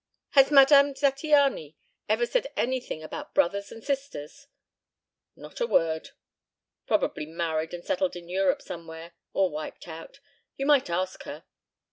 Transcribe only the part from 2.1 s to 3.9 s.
said anything about brothers and